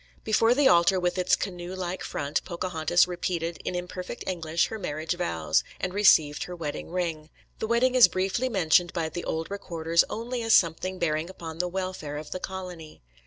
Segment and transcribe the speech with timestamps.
[0.23, 5.13] Before the altar with its canoe like front Pocahontas repeated in imperfect English her marriage
[5.15, 7.29] vows, and received her wedding ring.
[7.59, 11.67] The wedding is briefly mentioned by the old recorders only as something bearing upon the
[11.67, 13.03] welfare of the colony.